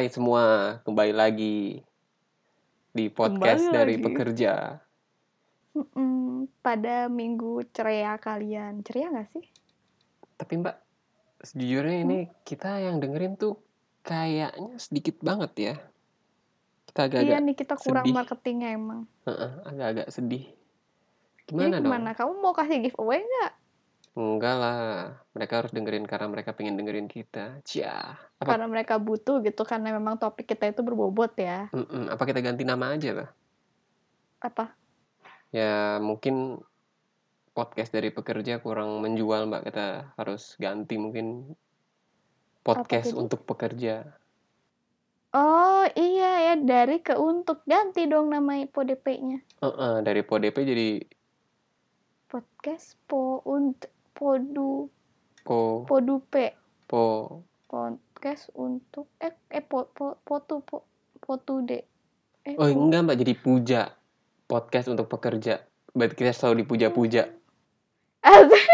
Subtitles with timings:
[0.00, 1.76] Hai semua, kembali lagi
[2.88, 4.04] di podcast Kembali dari lagi.
[4.08, 4.52] pekerja.
[5.76, 9.44] Mm-mm, pada minggu ceria kalian ceria nggak sih?
[10.40, 10.76] Tapi Mbak,
[11.44, 12.18] sejujurnya ini
[12.48, 13.60] kita yang dengerin tuh
[14.00, 15.74] kayaknya sedikit banget ya.
[16.88, 18.16] Kita iya agak-agak nih kita kurang sedih.
[18.16, 19.04] marketingnya emang.
[19.68, 20.48] agak-agak sedih.
[21.44, 21.92] Jadi Gimana dong?
[21.92, 22.16] gimana?
[22.16, 23.52] Kamu mau kasih giveaway nggak?
[24.18, 24.78] Enggak lah,
[25.30, 27.62] mereka harus dengerin karena mereka pengen dengerin kita.
[27.62, 28.18] Cia.
[28.42, 31.70] Apa, Karena mereka butuh gitu karena memang topik kita itu berbobot ya.
[31.70, 33.28] Mm-mm, apa kita ganti nama aja lah?
[34.42, 34.74] Apa?
[35.54, 36.58] Ya mungkin
[37.54, 39.62] podcast dari pekerja kurang menjual Mbak.
[39.70, 39.86] Kita
[40.18, 41.54] harus ganti mungkin
[42.66, 44.10] podcast untuk pekerja.
[45.30, 49.38] Oh iya ya dari ke untuk ganti dong nama PODP-nya.
[49.62, 50.88] Heeh, dari PODP jadi
[52.30, 53.90] Podcast po untuk
[54.20, 54.92] podu.
[55.48, 55.88] Po.
[55.88, 56.52] Podupe
[56.84, 57.40] po.
[57.64, 60.84] Podcast untuk eh eh po, po, potu po,
[61.24, 61.88] potude.
[62.44, 63.80] Eh, oh po- enggak mbak jadi puja.
[64.44, 65.64] Podcast untuk pekerja.
[65.96, 67.32] Berarti kita selalu dipuja-puja.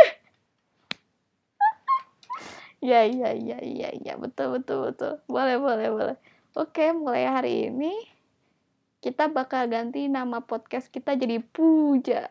[2.86, 4.14] Ya ya ya ya ya.
[4.14, 5.18] Betul betul betul.
[5.26, 6.16] Boleh boleh boleh.
[6.54, 7.90] Oke mulai hari ini
[9.02, 12.30] kita bakal ganti nama podcast kita jadi puja.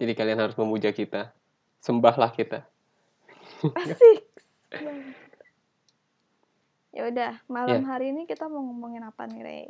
[0.00, 1.36] Jadi kalian harus memuja kita
[1.82, 2.62] sembahlah kita
[3.74, 4.22] asik
[6.96, 7.88] ya udah malam Ya.
[7.88, 9.68] hari ini kita mau ngomongin apa nih Rey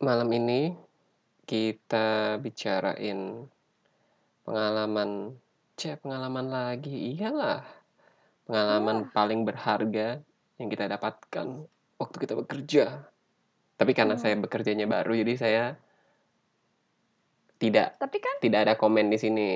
[0.00, 0.74] malam ini
[1.44, 3.46] kita bicarain
[4.42, 5.36] pengalaman
[5.76, 7.62] cek pengalaman lagi iyalah
[8.44, 10.20] pengalaman paling berharga
[10.56, 11.68] yang kita dapatkan
[12.00, 12.84] waktu kita bekerja
[13.74, 14.22] tapi karena Hmm.
[14.22, 15.64] saya bekerjanya baru jadi saya
[17.58, 19.50] tidak tapi kan tidak ada komen di sini.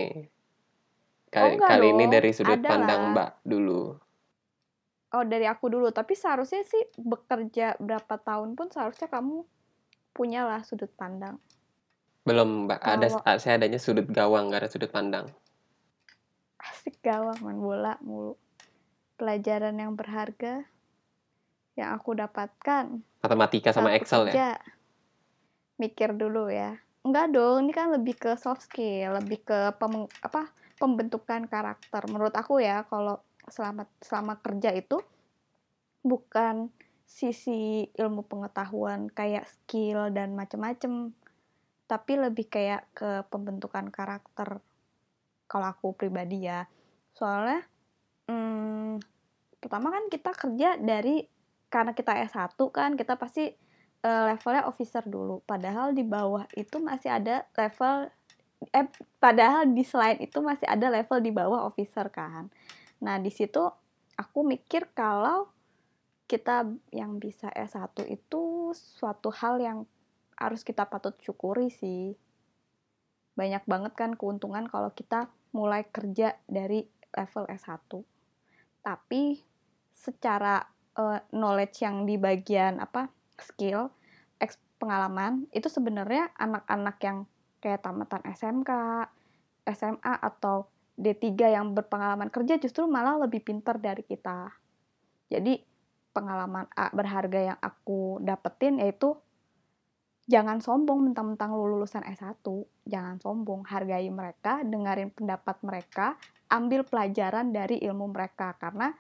[1.29, 3.03] Kali, enggak kali ini dari sudut Ada pandang.
[3.13, 3.83] Mbak dulu.
[5.09, 9.41] oh dari aku dulu tapi seharusnya sih bekerja berapa tahun pun seharusnya kamu
[10.11, 11.41] punyalah sudut pandang
[12.23, 15.33] Belum Mbak, ada Kalau- saya adanya sudut gawang, nggak ada sudut pandang.
[16.61, 18.37] asik gawang main bola mulu
[19.17, 20.69] pelajaran yang berharga
[21.73, 24.29] yang aku dapatkan Matematika sama Excel ya.
[24.29, 24.51] bekerja.
[25.79, 30.51] mikir dulu ya enggak dong ini kan lebih ke soft skill lebih ke pem- apa
[30.79, 32.03] pembentukan karakter.
[32.09, 35.03] Menurut aku ya kalau selama selama kerja itu
[36.07, 36.71] bukan
[37.09, 41.17] sisi ilmu pengetahuan kayak skill dan macem-macem
[41.89, 44.61] tapi lebih kayak ke pembentukan karakter
[45.49, 46.69] kalau aku pribadi ya.
[47.17, 47.65] Soalnya
[48.29, 49.01] hmm,
[49.57, 51.25] pertama kan kita kerja dari
[51.73, 53.49] karena kita S1 kan kita pasti
[54.05, 55.41] eh, levelnya officer dulu.
[55.49, 58.13] Padahal di bawah itu masih ada level
[58.59, 58.87] eh
[59.23, 62.51] padahal di selain itu masih ada level di bawah officer kan.
[63.03, 63.63] Nah di situ
[64.19, 65.51] aku mikir kalau
[66.29, 69.79] kita yang bisa S1 itu suatu hal yang
[70.37, 72.19] harus kita patut syukuri sih.
[73.39, 78.05] Banyak banget kan keuntungan kalau kita mulai kerja dari level S1
[78.89, 79.43] tapi
[79.93, 80.65] secara
[80.97, 83.93] eh, knowledge yang di bagian apa skill
[84.79, 87.19] pengalaman itu sebenarnya anak-anak yang
[87.59, 88.71] kayak tamatan SMK,
[89.75, 94.51] SMA atau D3 yang berpengalaman kerja justru malah lebih pintar dari kita.
[95.31, 95.63] Jadi
[96.11, 99.15] pengalaman A berharga yang aku dapetin yaitu
[100.27, 102.43] jangan sombong mentang-mentang lu lulusan S1,
[102.85, 106.19] jangan sombong, hargai mereka, dengerin pendapat mereka,
[106.53, 108.93] ambil pelajaran dari ilmu mereka karena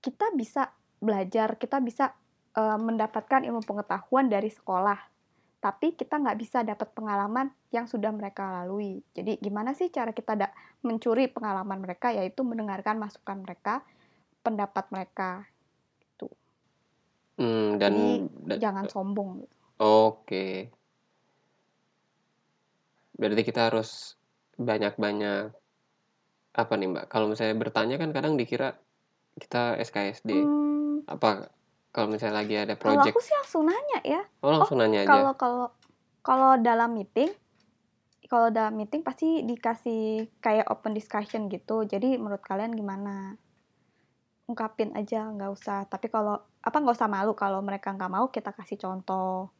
[0.00, 0.72] kita bisa
[1.02, 2.14] belajar, kita bisa
[2.56, 5.13] eh, mendapatkan ilmu pengetahuan dari sekolah.
[5.64, 9.00] Tapi kita nggak bisa dapat pengalaman yang sudah mereka lalui.
[9.16, 10.52] Jadi gimana sih cara kita da-
[10.84, 12.12] mencuri pengalaman mereka?
[12.12, 13.80] Yaitu mendengarkan masukan mereka,
[14.44, 15.48] pendapat mereka.
[17.34, 18.06] Hmm, dan Jadi
[18.46, 19.42] da- Jangan sombong.
[19.42, 19.54] gitu.
[19.82, 20.46] oke.
[23.14, 24.14] Berarti kita harus
[24.58, 25.50] banyak-banyak
[26.54, 27.04] apa nih Mbak?
[27.10, 28.78] Kalau misalnya bertanya kan kadang dikira
[29.38, 30.30] kita SKSD.
[30.30, 31.50] Hmm, Apa
[31.94, 33.14] kalau misalnya lagi ada kalau project?
[33.14, 34.22] aku sih langsung nanya ya.
[34.42, 35.10] Oh, langsung nanya aja.
[35.14, 35.66] Kalau kalau
[36.26, 37.30] kalau dalam meeting,
[38.26, 41.86] kalau dalam meeting pasti dikasih kayak open discussion gitu.
[41.86, 43.38] Jadi menurut kalian gimana?
[44.50, 45.86] Ungkapin aja, nggak usah.
[45.86, 49.54] Tapi kalau apa nggak usah malu kalau mereka nggak mau kita kasih contoh.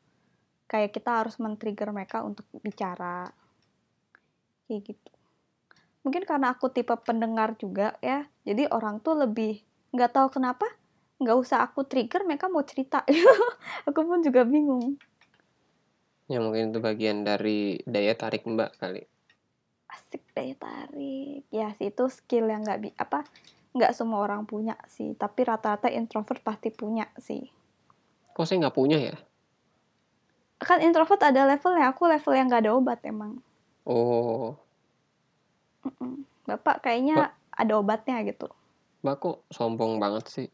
[0.67, 3.31] Kayak kita harus men-trigger mereka untuk bicara.
[4.67, 5.11] Kayak gitu.
[6.03, 8.27] Mungkin karena aku tipe pendengar juga ya.
[8.43, 9.63] Jadi orang tuh lebih
[9.95, 10.67] nggak tahu kenapa
[11.25, 13.01] nggak usah aku trigger mereka mau cerita.
[13.89, 15.01] aku pun juga bingung.
[16.29, 19.03] Ya mungkin itu bagian dari daya tarik Mbak kali.
[19.95, 23.19] asik daya tarik ya sih itu skill yang nggak bi apa
[23.77, 27.43] nggak semua orang punya sih tapi rata-rata introvert pasti punya sih
[28.35, 29.17] Kok saya nggak punya ya?
[30.59, 33.33] Kan introvert ada levelnya, aku level yang nggak ada obat emang.
[33.87, 34.57] Oh,
[35.87, 36.13] Mm-mm.
[36.49, 38.47] Bapak kayaknya ada obatnya gitu.
[39.03, 40.49] Mbak kok sombong banget sih?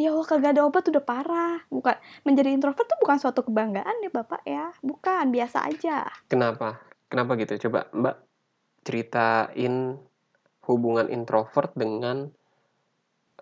[0.00, 1.60] Ya Allah kagak ada obat udah parah.
[1.68, 1.92] Bukan
[2.24, 4.72] menjadi introvert tuh bukan suatu kebanggaan ya Bapak ya.
[4.80, 6.08] Bukan, biasa aja.
[6.32, 6.80] Kenapa?
[7.12, 7.68] Kenapa gitu?
[7.68, 8.16] Coba Mbak
[8.80, 10.00] ceritain
[10.64, 12.32] hubungan introvert dengan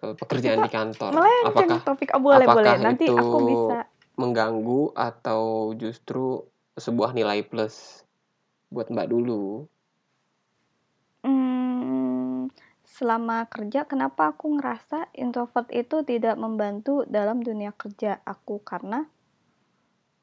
[0.03, 1.11] eh, pekerjaan Kita di kantor.
[1.15, 2.75] Melenceng Apakah topik oh, boleh boleh.
[2.75, 3.79] apakah Nanti itu aku bisa.
[4.19, 6.43] mengganggu atau justru
[6.75, 8.03] sebuah nilai plus
[8.75, 9.63] buat Mbak dulu?
[12.99, 18.59] Selama kerja kenapa aku ngerasa introvert itu tidak membantu dalam dunia kerja aku?
[18.67, 19.07] Karena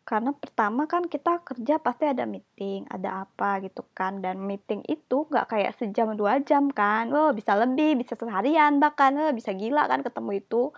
[0.06, 4.20] karena pertama kan kita kerja pasti ada meeting, ada apa gitu kan.
[4.20, 9.16] Dan meeting itu nggak kayak sejam dua jam kan, oh bisa lebih, bisa seharian bahkan,
[9.18, 10.76] oh, bisa gila kan ketemu itu.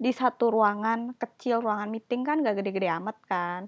[0.00, 3.60] Di satu ruangan kecil ruangan meeting kan gak gede-gede amat kan.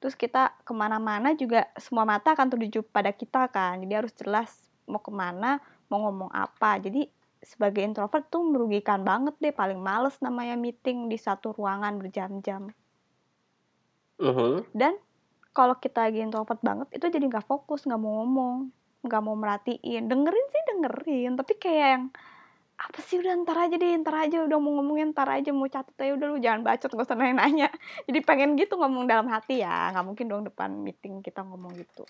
[0.00, 3.80] Terus kita ke mana-mana juga semua mata akan tertuju pada kita kan.
[3.84, 4.50] Jadi harus jelas
[4.88, 5.60] mau ke mana
[5.90, 6.78] mau ngomong apa.
[6.82, 7.06] Jadi
[7.42, 12.72] sebagai introvert tuh merugikan banget deh paling males namanya meeting di satu ruangan berjam-jam.
[14.16, 14.72] Mhm.
[14.72, 14.96] dan
[15.52, 18.72] kalau kita lagi introvert banget itu jadi nggak fokus nggak mau ngomong
[19.04, 20.08] nggak mau merhatiin.
[20.08, 22.04] Dengerin sih dengerin tapi kayak yang
[22.76, 25.96] apa sih udah ntar aja deh ntar aja udah mau ngomongin ntar aja mau catat
[25.96, 27.68] aja udah lu jangan bacot gak usah nanya-nanya.
[28.08, 32.04] Jadi pengen gitu ngomong dalam hati ya nggak mungkin dong depan meeting kita ngomong gitu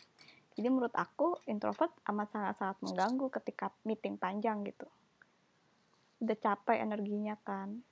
[0.57, 4.89] jadi menurut aku introvert amat sangat-sangat mengganggu ketika meeting panjang gitu
[6.25, 7.85] udah capek energinya kan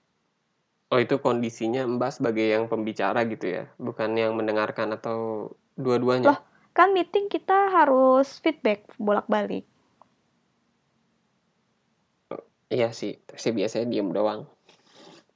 [0.93, 6.39] Oh itu kondisinya Mbak sebagai yang pembicara gitu ya, bukan yang mendengarkan atau dua-duanya?
[6.39, 6.41] Loh.
[6.71, 9.67] kan meeting kita harus feedback bolak-balik
[12.71, 14.47] Iya sih, saya biasanya diem doang.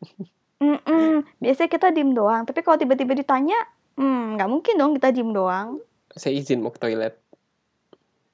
[0.59, 1.23] Mm-mm.
[1.39, 3.55] biasanya kita diem doang tapi kalau tiba-tiba ditanya
[3.95, 5.79] hmm nggak mungkin dong kita diem doang
[6.19, 7.15] Saya izin mau ke toilet.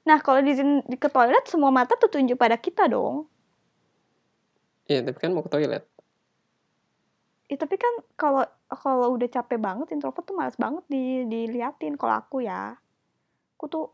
[0.05, 0.53] Nah, kalau di,
[0.85, 3.25] di ke toilet semua mata tertuju pada kita dong.
[4.85, 5.85] Iya, tapi kan mau ke toilet.
[7.45, 12.17] Ya, tapi kan kalau kalau udah capek banget introvert tuh malas banget di diliatin kalau
[12.17, 12.77] aku ya.
[13.57, 13.85] Aku tuh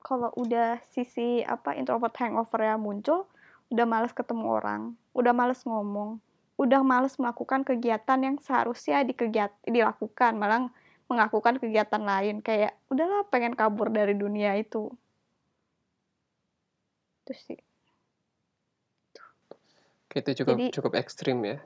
[0.00, 3.28] kalau udah sisi apa introvert hangover ya muncul,
[3.68, 4.82] udah malas ketemu orang,
[5.12, 6.16] udah malas ngomong,
[6.56, 10.72] udah malas melakukan kegiatan yang seharusnya dikegiat dilakukan, malah
[11.08, 14.92] melakukan kegiatan lain kayak udahlah pengen kabur dari dunia itu.
[17.24, 17.60] Terus sih.
[20.08, 21.58] Kayak itu cukup Jadi- cukup ekstrim ya.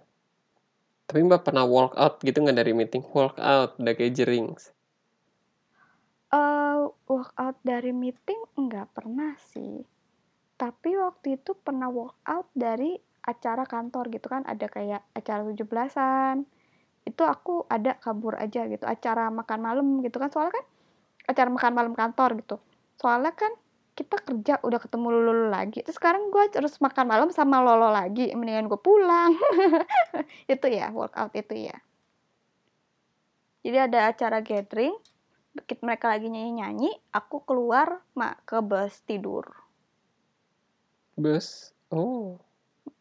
[1.06, 3.02] Tapi Mbak pernah walk out gitu nggak dari meeting?
[3.12, 4.70] Walk out, udah kayak jerings.
[6.32, 9.84] eh workout dari meeting nggak pernah sih.
[10.56, 16.48] Tapi waktu itu pernah workout dari acara kantor gitu kan, ada kayak acara 17-an.
[17.02, 20.30] Itu aku ada kabur aja gitu, acara makan malam gitu kan.
[20.30, 20.66] Soalnya kan
[21.26, 22.56] acara makan malam kantor gitu.
[22.98, 23.52] Soalnya kan
[23.92, 25.84] kita kerja udah ketemu lulu lagi.
[25.84, 28.32] Terus sekarang gue harus makan malam sama lolo lagi.
[28.32, 29.34] Mendingan gue pulang.
[30.52, 31.76] itu ya, workout itu ya.
[33.62, 34.94] Jadi ada acara gathering,
[35.86, 39.46] mereka lagi nyanyi-nyanyi, aku keluar mak ke bus tidur.
[41.14, 41.70] Bus.
[41.92, 42.42] Oh.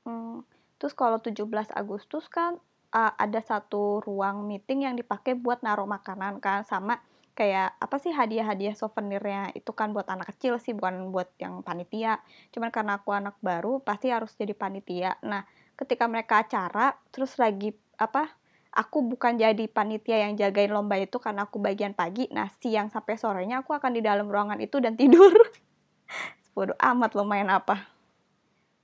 [0.06, 0.46] Hmm,
[0.82, 1.46] Terus kalau 17
[1.78, 2.58] Agustus kan
[2.92, 7.00] uh, ada satu ruang meeting yang dipakai buat naruh makanan kan sama
[7.32, 12.20] kayak apa sih hadiah-hadiah souvenirnya itu kan buat anak kecil sih bukan buat yang panitia.
[12.52, 15.16] Cuman karena aku anak baru pasti harus jadi panitia.
[15.24, 15.48] Nah,
[15.80, 18.30] ketika mereka acara terus lagi apa
[18.72, 22.28] aku bukan jadi panitia yang jagain lomba itu karena aku bagian pagi.
[22.32, 25.32] Nah, siang sampai sorenya aku akan di dalam ruangan itu dan tidur.
[26.56, 27.91] Bodoh amat lo main apa.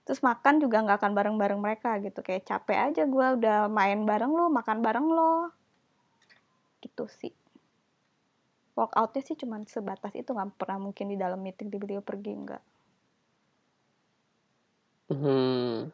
[0.08, 2.24] Terus makan juga nggak akan bareng-bareng mereka gitu.
[2.24, 5.52] Kayak capek aja gue udah main bareng lo, makan bareng lo.
[6.80, 7.36] Gitu sih.
[8.80, 12.64] Workoutnya sih cuman sebatas itu nggak pernah mungkin di dalam meeting tiba-tiba pergi nggak.
[15.12, 15.92] Hmm.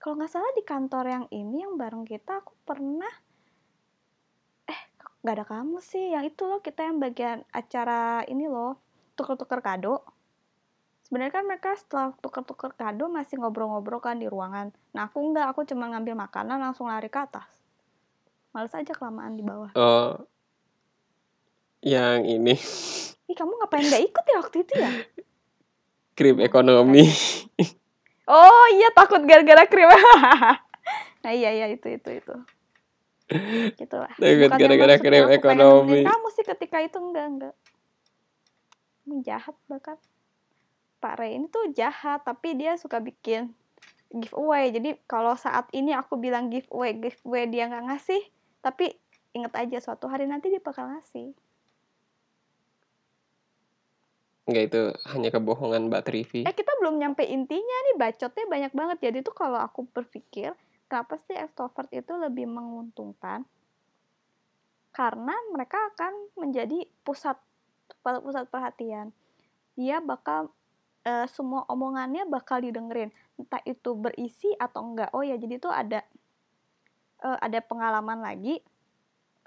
[0.00, 3.12] Kalau nggak salah di kantor yang ini yang bareng kita aku pernah
[4.64, 4.80] eh
[5.20, 8.80] nggak ada kamu sih yang itu loh kita yang bagian acara ini loh
[9.12, 10.19] tuker-tuker kado
[11.10, 14.70] sebenarnya kan mereka setelah tuker-tuker kado masih ngobrol-ngobrol kan di ruangan.
[14.94, 17.50] Nah aku nggak aku cuma ngambil makanan langsung lari ke atas.
[18.54, 19.74] Males aja kelamaan di bawah.
[19.74, 20.22] Oh.
[21.82, 22.54] Yang ini.
[23.26, 24.90] Ih kamu ngapain nggak ikut ya waktu itu ya?
[26.14, 27.10] Krim ekonomi.
[28.30, 29.90] oh iya takut gara-gara krim.
[31.20, 32.34] Nah iya iya itu itu itu.
[33.76, 36.06] Gitulah Takut Bukan gara-gara krim ekonomi.
[36.06, 36.96] kamu sih ketika itu.
[37.02, 37.54] Enggak enggak
[39.04, 39.98] Kamu jahat bahkan
[41.00, 43.56] Pak Ray ini tuh jahat tapi dia suka bikin
[44.12, 44.68] giveaway.
[44.68, 48.22] Jadi kalau saat ini aku bilang giveaway giveaway dia nggak ngasih
[48.60, 48.92] tapi
[49.32, 51.32] inget aja suatu hari nanti dia bakal ngasih.
[54.50, 54.80] Enggak itu
[55.14, 56.40] hanya kebohongan Mbak Trivi.
[56.42, 58.98] eh kita belum nyampe intinya nih bacotnya banyak banget.
[59.08, 60.58] Jadi tuh kalau aku berpikir
[60.90, 63.46] kenapa sih extrovert itu lebih menguntungkan?
[64.90, 67.38] Karena mereka akan menjadi pusat
[68.02, 69.14] pusat perhatian.
[69.78, 70.50] Dia bakal
[71.04, 73.10] eh, semua omongannya bakal didengerin.
[73.40, 75.10] Entah itu berisi atau enggak.
[75.16, 76.04] Oh ya jadi tuh ada
[77.24, 78.60] eh, ada pengalaman lagi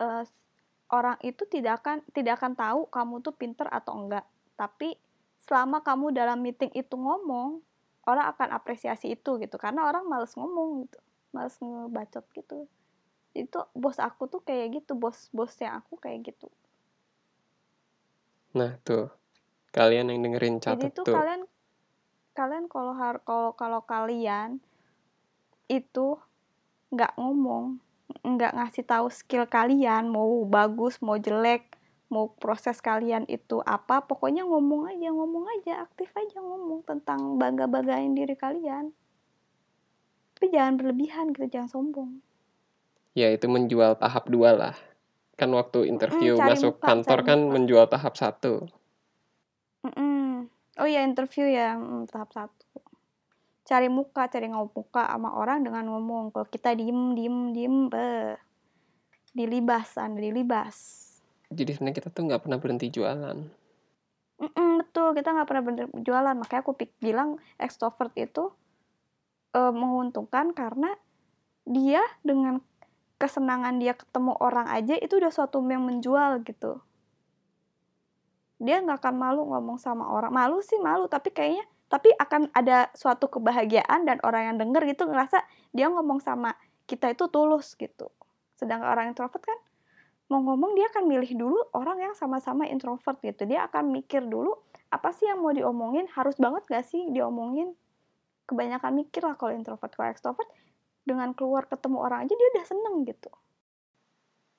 [0.02, 0.24] eh,
[0.94, 4.26] orang itu tidak akan tidak akan tahu kamu tuh pinter atau enggak.
[4.58, 4.98] Tapi
[5.44, 7.60] selama kamu dalam meeting itu ngomong
[8.08, 9.56] orang akan apresiasi itu gitu.
[9.58, 11.00] Karena orang males ngomong gitu.
[11.34, 12.70] Males ngebacot gitu.
[13.34, 14.94] Itu bos aku tuh kayak gitu.
[14.94, 16.48] Bos bosnya aku kayak gitu.
[18.54, 19.10] Nah, tuh.
[19.74, 21.16] Kalian yang dengerin jadi catat tuh tuh.
[21.18, 21.42] kalian
[22.34, 24.62] kalian kalau har kalau kalau kalian
[25.66, 26.18] itu
[26.94, 27.82] nggak ngomong
[28.22, 31.74] nggak ngasih tahu skill kalian mau bagus mau jelek
[32.14, 37.66] mau proses kalian itu apa pokoknya ngomong aja ngomong aja aktif aja ngomong tentang bangga
[37.66, 38.94] banggain diri kalian
[40.38, 42.22] tapi jangan berlebihan gitu jangan sombong
[43.14, 44.76] Ya, itu menjual tahap dua lah.
[45.38, 47.54] Kan waktu interview cari masuk muka, kantor kan muka.
[47.54, 48.66] menjual tahap satu.
[49.84, 50.48] Mm-mm.
[50.80, 51.78] Oh iya interview ya
[52.10, 52.66] tahap satu.
[53.64, 56.36] Cari muka, cari ngomong muka sama orang dengan ngomong.
[56.36, 58.36] Kalau kita diem, diem, diem, be.
[59.34, 61.00] Dilibas, anda dilibas.
[61.50, 63.38] Jadi sebenarnya kita tuh nggak pernah berhenti jualan.
[64.42, 66.36] Mm-mm, betul, kita nggak pernah bener jualan.
[66.36, 68.52] Makanya aku pik- bilang extrovert itu
[69.56, 70.92] eh, menguntungkan karena
[71.64, 72.60] dia dengan
[73.16, 76.84] kesenangan dia ketemu orang aja itu udah suatu yang menjual gitu.
[78.64, 80.32] Dia nggak akan malu ngomong sama orang.
[80.32, 85.06] Malu sih malu, tapi kayaknya tapi akan ada suatu kebahagiaan dan orang yang denger gitu
[85.06, 85.46] ngerasa
[85.78, 86.58] dia ngomong sama
[86.90, 88.10] kita itu tulus gitu.
[88.58, 89.60] Sedangkan orang introvert kan
[90.32, 93.46] mau ngomong dia akan milih dulu orang yang sama-sama introvert gitu.
[93.46, 94.58] Dia akan mikir dulu
[94.90, 97.78] apa sih yang mau diomongin, harus banget gak sih diomongin.
[98.50, 99.94] Kebanyakan mikir lah kalau introvert.
[99.94, 100.50] Kalau extrovert
[101.06, 103.30] dengan keluar ketemu orang aja dia udah seneng gitu.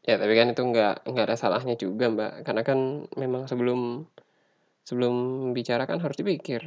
[0.05, 2.33] Ya, tapi kan itu nggak nggak ada salahnya juga, Mbak.
[2.47, 2.79] Karena kan
[3.17, 4.05] memang sebelum
[4.85, 5.15] sebelum
[5.57, 6.63] bicara kan harus dipikir.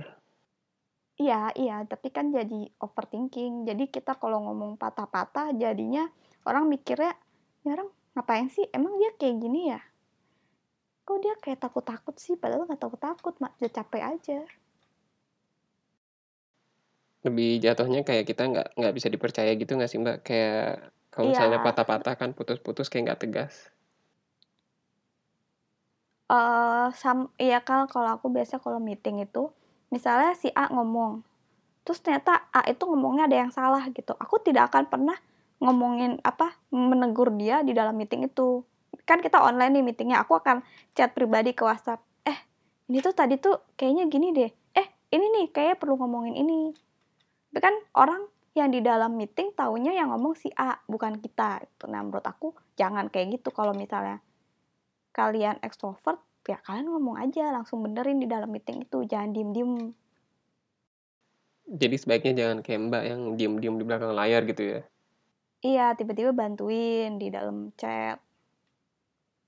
[1.17, 3.65] Iya, iya, tapi kan jadi overthinking.
[3.69, 6.09] Jadi kita kalau ngomong patah-patah jadinya
[6.45, 7.13] orang mikirnya,
[7.65, 8.65] ya orang ngapain sih?
[8.73, 9.81] Emang dia kayak gini ya?
[11.05, 12.37] Kok dia kayak takut-takut sih?
[12.41, 13.53] Padahal nggak takut-takut, mak.
[13.61, 14.39] Dia capek aja.
[17.25, 20.17] Lebih jatuhnya kayak kita nggak nggak bisa dipercaya gitu nggak sih, Mbak?
[20.25, 21.65] Kayak kalau misalnya Iya.
[21.65, 23.53] patah-patah kan putus-putus kayak nggak tegas.
[26.27, 29.47] eh sam iya kan kalau aku biasa kalau meeting itu
[29.95, 31.23] misalnya si A ngomong
[31.87, 34.11] terus ternyata A itu ngomongnya ada yang salah gitu.
[34.19, 35.17] Aku tidak akan pernah
[35.63, 38.61] ngomongin apa menegur dia di dalam meeting itu.
[39.07, 42.03] Kan kita online nih meetingnya aku akan chat pribadi ke WhatsApp.
[42.27, 42.35] Eh
[42.91, 44.51] ini tuh tadi tuh kayaknya gini deh.
[44.75, 46.75] Eh ini nih kayaknya perlu ngomongin ini.
[47.51, 51.85] Tapi kan orang yang di dalam meeting taunya yang ngomong si A bukan kita gitu.
[51.85, 54.17] nah menurut aku jangan kayak gitu kalau misalnya
[55.13, 56.17] kalian ekstrovert
[56.49, 59.73] ya kalian ngomong aja langsung benerin di dalam meeting itu jangan diem diem
[61.67, 64.79] Jadi sebaiknya jangan kayak Mbak yang diem-diem di belakang layar gitu ya.
[65.61, 68.23] iya tiba-tiba bantuin di dalam chat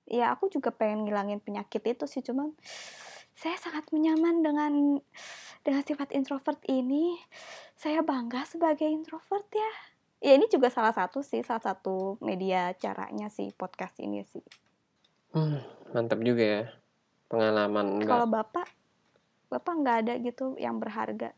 [0.10, 2.50] Iya aku juga pengen ngilangin penyakit itu sih cuman
[3.40, 5.00] saya sangat menyaman dengan
[5.64, 7.16] dengan sifat introvert ini
[7.80, 9.72] saya bangga sebagai introvert ya
[10.20, 14.44] ya ini juga salah satu sih salah satu media caranya sih podcast ini sih
[15.30, 15.62] Hmm,
[15.94, 16.64] mantap juga ya
[17.30, 18.02] pengalaman.
[18.02, 18.66] Kalau bapak,
[19.54, 21.38] bapak nggak ada gitu yang berharga.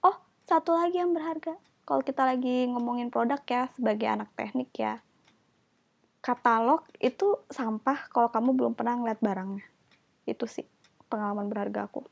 [0.00, 0.16] Oh,
[0.48, 1.60] satu lagi yang berharga.
[1.84, 5.04] Kalau kita lagi ngomongin produk ya, sebagai anak teknik ya,
[6.24, 9.68] katalog itu sampah kalau kamu belum pernah ngeliat barangnya.
[10.24, 10.64] Itu sih
[11.08, 12.06] pengalaman berharga aku.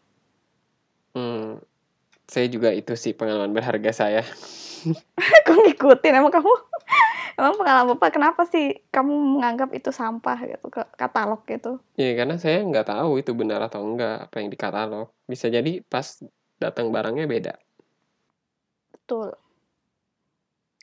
[1.13, 1.61] Hmm,
[2.29, 4.23] saya juga itu sih pengalaman berharga saya.
[5.47, 6.13] Kok ngikutin?
[6.19, 6.53] Emang kamu,
[7.39, 11.79] emang pengalaman bapak kenapa sih kamu menganggap itu sampah gitu, ke katalog gitu?
[11.95, 15.09] Ya karena saya nggak tahu itu benar atau enggak apa yang di katalog.
[15.27, 16.23] Bisa jadi pas
[16.59, 17.55] datang barangnya beda.
[18.95, 19.35] Betul.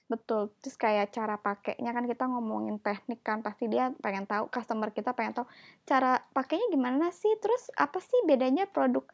[0.10, 0.50] Betul.
[0.60, 5.14] Terus kayak cara pakainya kan kita ngomongin teknik kan pasti dia pengen tahu customer kita
[5.14, 5.48] pengen tahu
[5.86, 7.30] cara pakainya gimana sih?
[7.38, 9.06] Terus apa sih bedanya produk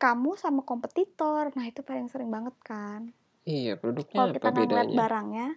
[0.00, 1.52] kamu sama kompetitor?
[1.52, 3.12] Nah, itu paling sering banget kan.
[3.44, 4.96] Iya, produknya Kalau apa kita ngeliat bedanya?
[4.96, 5.48] barangnya,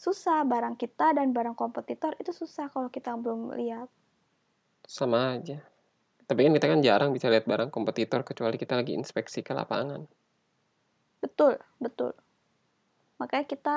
[0.00, 3.92] susah barang kita dan barang kompetitor itu susah kalau kita belum lihat.
[4.88, 5.60] Sama aja.
[6.24, 10.04] Tapi kan kita kan jarang bisa lihat barang kompetitor kecuali kita lagi inspeksi ke lapangan.
[11.20, 12.16] Betul, betul.
[13.20, 13.76] Makanya kita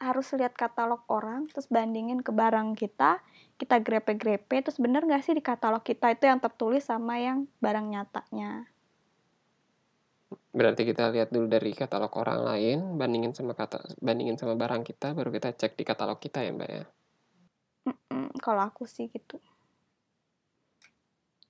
[0.00, 3.20] harus lihat katalog orang terus bandingin ke barang kita
[3.60, 7.84] kita grepe-grepe terus bener nggak sih di katalog kita itu yang tertulis sama yang barang
[7.84, 8.64] nyatanya?
[10.56, 15.12] Berarti kita lihat dulu dari katalog orang lain, bandingin sama kata bandingin sama barang kita,
[15.12, 16.84] baru kita cek di katalog kita ya, Mbak ya.
[17.86, 19.36] Mm-mm, kalau aku sih gitu.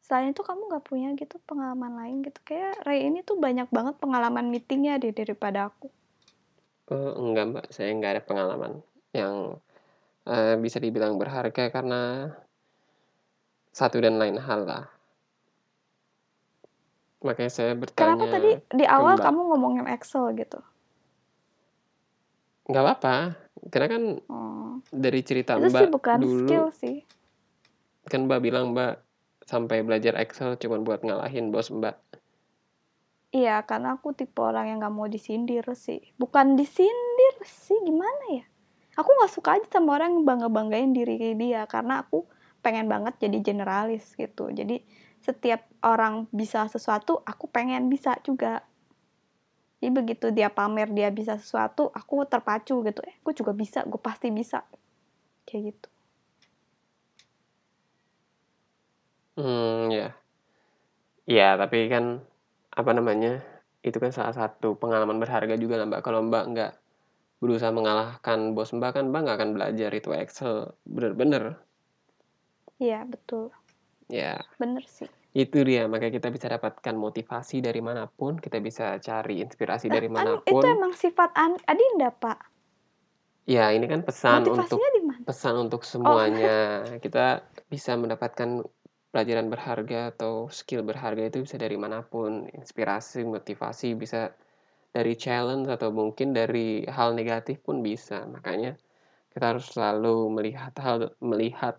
[0.02, 2.42] Selain itu kamu nggak punya gitu pengalaman lain gitu?
[2.42, 5.86] Kayak Ray ini tuh banyak banget pengalaman meetingnya deh daripada aku
[6.90, 8.72] Eh, enggak, Mbak, saya nggak ada pengalaman
[9.14, 9.58] yang
[10.26, 12.34] eh, bisa dibilang berharga karena
[13.70, 14.84] satu dan lain hal lah.
[17.22, 19.24] Makanya saya kenapa bertanya tadi di awal Mbak.
[19.28, 20.58] kamu ngomongin Excel gitu
[22.70, 23.16] nggak apa-apa,
[23.66, 24.78] karena kan oh.
[24.94, 26.96] dari cerita itu Mbak sih bukan dulu skill sih
[28.06, 28.94] kan Mbak bilang Mbak
[29.46, 31.98] sampai belajar Excel cuma buat ngalahin bos Mbak.
[33.30, 36.02] Iya, karena aku tipe orang yang nggak mau disindir sih.
[36.18, 38.44] Bukan disindir sih, gimana ya?
[38.98, 42.26] Aku nggak suka aja sama orang yang bangga-banggain diri dia, karena aku
[42.58, 44.50] pengen banget jadi generalis gitu.
[44.50, 44.82] Jadi
[45.22, 48.66] setiap orang bisa sesuatu, aku pengen bisa juga.
[49.78, 53.00] Jadi begitu dia pamer dia bisa sesuatu, aku terpacu gitu.
[53.06, 54.66] Eh, aku juga bisa, gue pasti bisa.
[55.46, 55.88] Kayak gitu.
[59.38, 60.18] Hmm, ya.
[61.30, 62.26] Ya, tapi kan
[62.80, 63.44] apa namanya?
[63.80, 66.02] Itu kan salah satu pengalaman berharga juga lah Mbak.
[66.04, 66.72] Kalau Mbak nggak
[67.40, 71.56] berusaha mengalahkan bos Mbak kan Mbak nggak akan belajar itu Excel bener-bener.
[72.80, 73.52] Iya, betul.
[74.10, 75.06] Ya, Bener sih.
[75.36, 75.86] itu dia.
[75.86, 80.18] Makanya kita bisa dapatkan motivasi dari mana pun, kita bisa cari inspirasi dari Anu, itu
[80.18, 80.64] mana pun.
[80.64, 82.50] emang sifat An- Adinda, Pak.
[83.46, 85.22] Ya, ini kan pesan untuk Motivasinya di mana?
[85.26, 86.56] pesan untuk semuanya.
[87.04, 88.62] Kita bisa mendapatkan
[89.10, 92.46] pelajaran berharga atau skill berharga itu bisa dari mana pun.
[92.54, 94.30] Inspirasi, motivasi bisa
[94.90, 98.22] dari challenge atau mungkin dari hal negatif pun bisa.
[98.26, 98.78] Makanya
[99.34, 101.78] kita harus selalu melihat hal melihat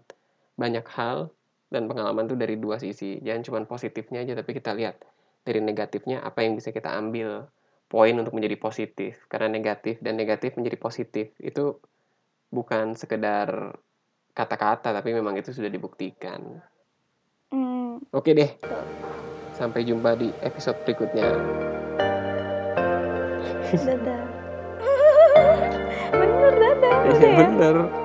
[0.56, 1.32] banyak hal
[1.72, 3.20] dan pengalaman itu dari dua sisi.
[3.24, 5.00] Jangan cuma positifnya aja tapi kita lihat
[5.48, 7.48] dari negatifnya apa yang bisa kita ambil
[7.88, 9.24] poin untuk menjadi positif.
[9.32, 11.80] Karena negatif dan negatif menjadi positif itu
[12.52, 13.72] bukan sekedar
[14.36, 16.60] kata-kata tapi memang itu sudah dibuktikan.
[18.10, 18.50] Oke deh.
[19.54, 21.30] Sampai jumpa di episode berikutnya.
[23.72, 24.24] dadah.
[26.18, 26.96] Bener dadah.
[27.14, 27.38] Iya ya.
[27.46, 28.01] bener.